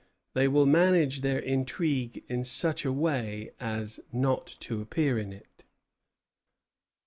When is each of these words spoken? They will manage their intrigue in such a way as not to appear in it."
They 0.33 0.47
will 0.47 0.65
manage 0.65 1.21
their 1.21 1.37
intrigue 1.37 2.23
in 2.27 2.43
such 2.43 2.85
a 2.85 2.91
way 2.91 3.51
as 3.59 3.99
not 4.11 4.47
to 4.61 4.81
appear 4.81 5.19
in 5.19 5.31
it." 5.31 5.63